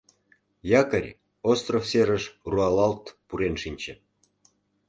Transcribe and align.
Якорь 0.81 1.09
остров 1.51 1.81
серыш 1.89 2.23
руалалт 2.51 3.05
пурен 3.27 3.55
шинче. 3.61 3.93